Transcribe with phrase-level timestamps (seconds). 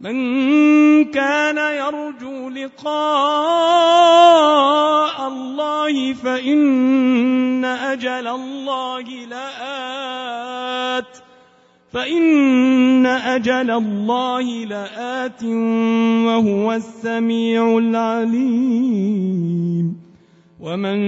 [0.00, 2.88] من كان يرجو لقاء
[5.28, 11.18] الله فإن أجل الله لآت
[11.92, 15.44] فإن أجل الله لآت
[16.24, 19.20] وهو السميع العليم
[20.60, 20.98] ومن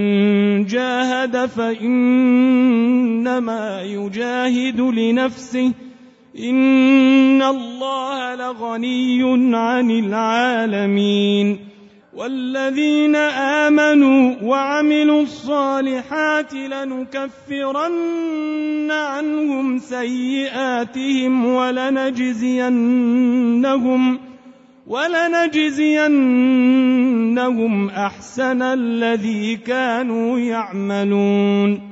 [0.66, 2.72] جاهد فإنما
[3.82, 5.72] يجاهد لنفسه
[6.38, 9.22] إن الله لغني
[9.56, 11.58] عن العالمين
[12.14, 17.92] والذين آمنوا وعملوا الصالحات لنكفرن
[18.91, 22.72] عنهم سيئاتهم ولنجزينهم
[24.86, 25.91] ولنجزينهم
[27.91, 31.91] أحسن الذي كانوا يعملون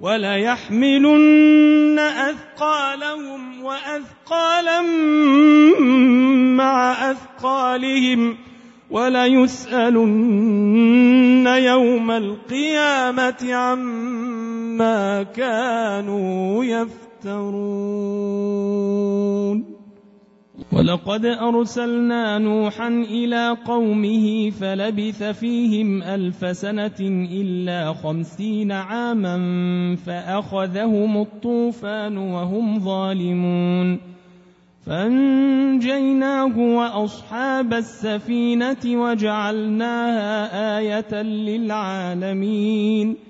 [0.00, 4.82] وليحملن أثقالهم وأثقالا
[6.56, 8.36] مع أثقالهم
[8.90, 10.26] وليسألن
[11.46, 18.79] يوم القيامة عما كانوا يفترون
[20.72, 27.00] ولقد أرسلنا نوحا إلى قومه فلبث فيهم ألف سنة
[27.32, 29.36] إلا خمسين عاما
[30.06, 33.98] فأخذهم الطوفان وهم ظالمون.
[34.86, 43.29] فأنجيناه وأصحاب السفينة وجعلناها آية للعالمين.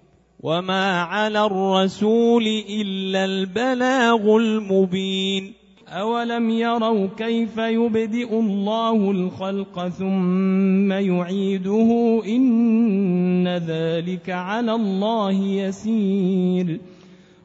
[0.43, 5.53] وما على الرسول إلا البلاغ المبين
[5.87, 16.79] أولم يروا كيف يبدئ الله الخلق ثم يعيده إن ذلك على الله يسير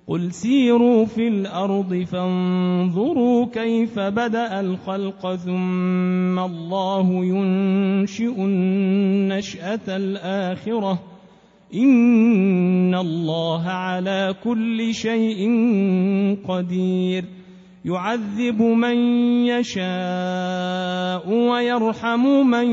[0.08, 11.15] قل سيروا في الأرض فانظروا كيف بدأ الخلق ثم الله ينشئ النشأة الآخرة
[11.74, 15.50] إن الله على كل شيء
[16.48, 17.24] قدير.
[17.84, 18.96] يعذب من
[19.46, 22.70] يشاء ويرحم من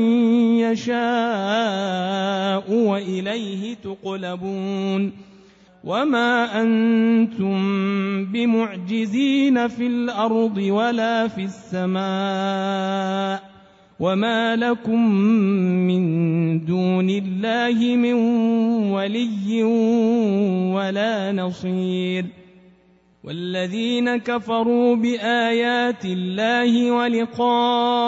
[0.58, 5.12] يشاء وإليه تقلبون.
[5.84, 13.53] وما أنتم بمعجزين في الأرض ولا في السماء.
[14.00, 15.14] وما لكم
[15.86, 18.14] من دون الله من
[18.90, 19.62] ولي
[20.74, 22.24] ولا نصير
[23.24, 28.04] والذين كفروا بآيات الله ولقائه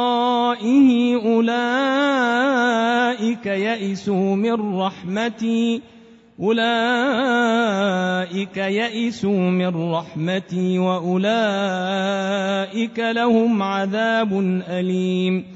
[1.25, 2.67] أولئك
[3.47, 5.83] يئسوا من رحمتي
[6.41, 7.37] أولئك
[8.57, 11.29] يئسوا من رحمتي وأولئك
[12.99, 14.33] لهم عذاب
[14.69, 15.56] أليم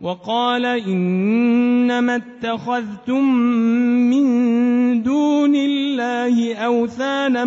[0.00, 3.24] وقال إنما اتخذتم
[4.10, 4.26] من
[5.02, 7.44] دون الله أوثانا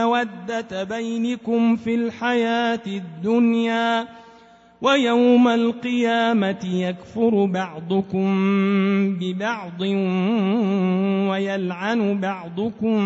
[0.00, 4.08] مودة بينكم في الحياة الدنيا
[4.82, 8.28] ويوم القيامة يكفر بعضكم
[9.20, 9.80] ببعض
[11.30, 12.98] ويلعن بعضكم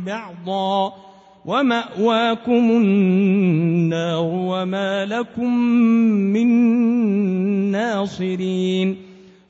[0.00, 1.07] بعضا
[1.48, 5.58] ومأواكم النار وما لكم
[6.32, 6.48] من
[7.70, 8.96] ناصرين.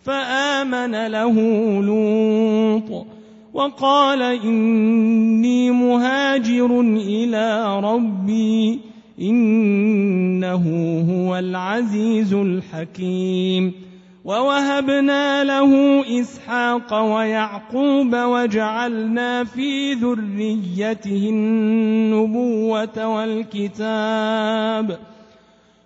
[0.02, 1.34] فآمن له
[1.82, 3.06] لوط
[3.54, 8.78] وقال إني مهاجر إلى ربي
[9.20, 10.64] إنه
[11.10, 13.87] هو العزيز الحكيم.
[14.28, 24.98] ووهبنا له إسحاق ويعقوب وجعلنا في ذريته النبوة والكتاب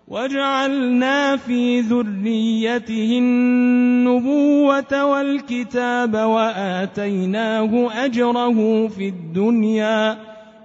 [0.08, 10.18] وجعلنا في ذريته النبوة والكتاب وآتيناه أجره في الدنيا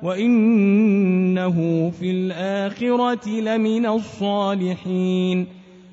[0.04, 5.57] وإنه في الآخرة لمن الصالحين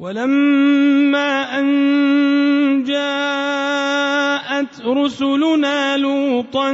[0.00, 6.70] ولما أن جاءت رسلنا لوطا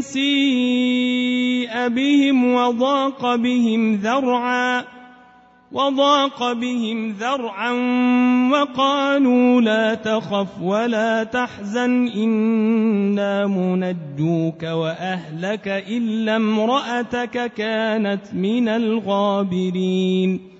[0.00, 4.84] سيء بهم وضاق بهم ذرعا
[5.72, 7.72] وضاق بهم ذرعا
[8.52, 20.55] وقالوا لا تخف ولا تحزن إنا منجوك وأهلك إلا امرأتك كانت من الغابرين.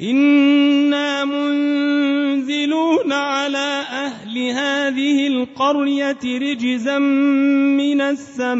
[0.00, 8.58] إنا منزلون على أهل هذه القرية رجزا من السماء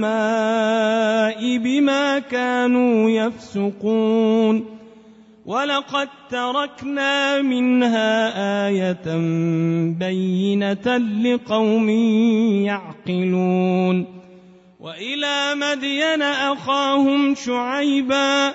[1.59, 4.79] بما كانوا يفسقون
[5.47, 9.17] ولقد تركنا منها آية
[9.99, 11.89] بينة لقوم
[12.69, 14.23] يعقلون
[14.81, 18.55] وإلى مدين أخاهم شعيبا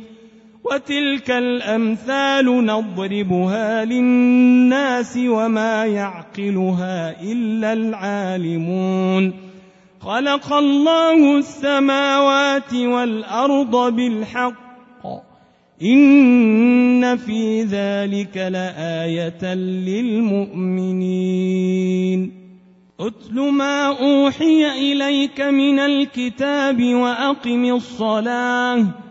[0.71, 9.33] وتلك الأمثال نضربها للناس وما يعقلها إلا العالمون.
[10.01, 15.05] خلق الله السماوات والأرض بالحق.
[15.83, 21.01] إن في ذلك لآية للمؤمنين.
[22.99, 29.10] أتل ما أوحي إليك من الكتاب وأقم الصلاة.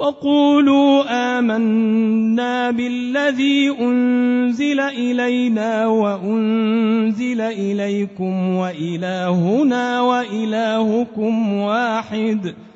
[0.00, 1.04] وقولوا
[1.38, 12.70] آمنا بالذي أنزل إلينا وأنزل إليكم وإلهنا وإلهكم واحد ۖ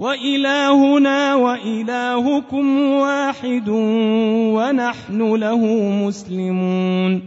[0.00, 3.68] وإلهنا وإلهكم واحد
[4.56, 5.66] ونحن له
[6.06, 7.22] مسلمون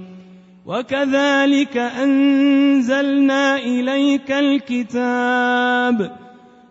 [0.65, 6.22] وكذلك أنزلنا إليك الكتاب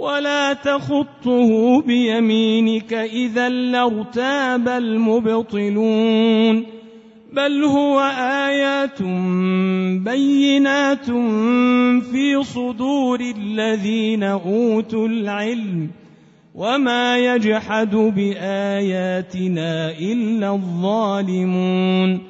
[0.00, 6.66] ولا تخطه بيمينك اذا لارتاب المبطلون
[7.32, 8.00] بل هو
[8.48, 9.02] آيات
[10.02, 11.06] بينات
[12.10, 15.90] في صدور الذين أوتوا العلم
[16.54, 22.29] وما يجحد بآياتنا إلا الظالمون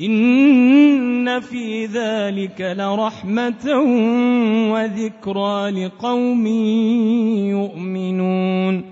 [0.00, 3.80] إن في ذلك لرحمة
[4.72, 6.46] وذكرى لقوم
[7.46, 8.84] يؤمنون.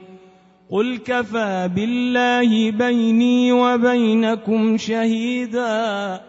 [0.71, 6.21] قل كفى بالله بيني وبينكم شهيدا.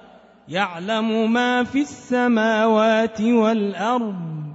[0.50, 4.55] يعلم ما في السماوات والأرض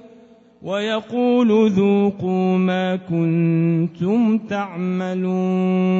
[0.63, 5.91] ويقول ذوقوا ما كنتم تعملون.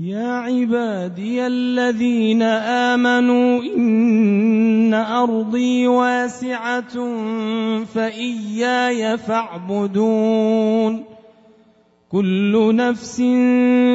[0.00, 6.98] يا عبادي الذين آمنوا إن أرضي واسعة
[7.84, 11.04] فإياي فاعبدون.
[12.10, 13.20] كل نفس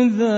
[0.06, 0.32] ذائقة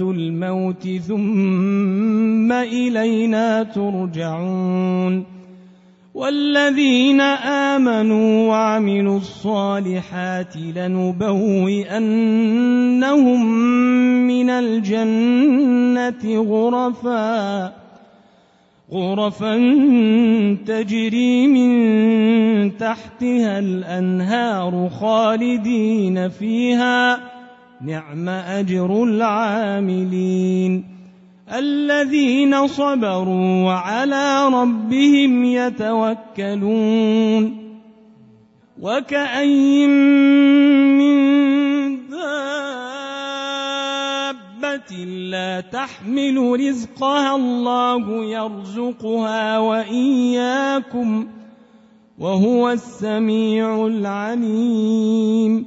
[0.00, 5.34] الموت ثم إلينا ترجعون.
[6.14, 11.96] والذين آمنوا وعملوا الصالحات لنبوئنهم
[14.26, 17.72] من الجنة غرفا
[18.92, 19.54] غرفا
[20.66, 27.20] تجري من تحتها الأنهار خالدين فيها
[27.80, 30.93] نعم أجر العاملين.
[31.52, 36.94] الذين صبروا وعلى ربهم يتوكلون
[38.80, 39.90] وكأين
[40.98, 42.64] من دابة
[45.30, 51.28] لا تحمل رزقها الله يرزقها وإياكم
[52.18, 55.66] وهو السميع العليم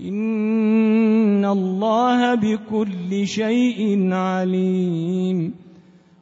[0.00, 5.54] إن الله بكل شيء عليم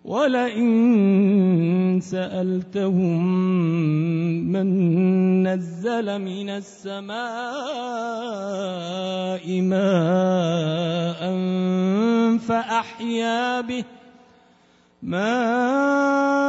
[0.04, 3.24] ولئن سألتهم
[4.52, 4.68] من
[5.46, 7.18] نزل من السماء
[9.60, 11.20] ماء
[12.38, 13.84] فأحيا به
[15.02, 16.48] ماء